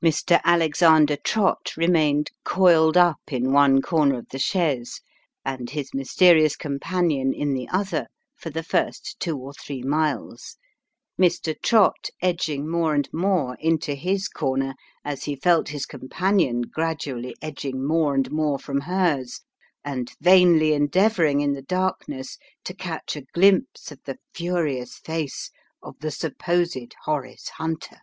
[0.00, 0.40] Mr.
[0.44, 5.00] Alexander Trott remained coiled up in one corner of the chaise,
[5.44, 10.58] and his mysterious companion in the other, for the first two or throe miles;
[11.20, 11.60] Mr.
[11.60, 17.84] Trott edging more and more into his corner, as h felt his companion gradually edging
[17.84, 19.40] more and more from hers;
[19.84, 25.50] and vainly endeavouring in the darkness to catch a glimpse of the furious face
[25.82, 27.98] of the supposed Horace Hunter.